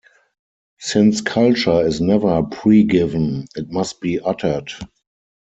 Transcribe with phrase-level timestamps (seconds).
[0.79, 4.71] Since culture is never pre-given, it must be uttered.